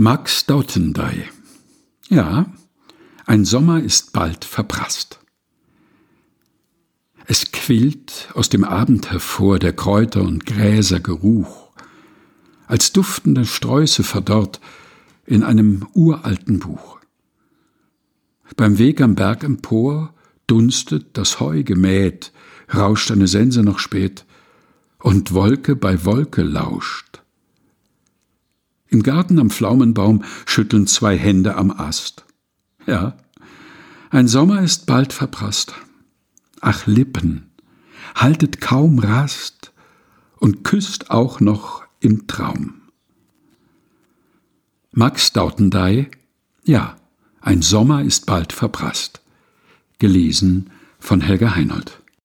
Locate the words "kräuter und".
9.72-10.46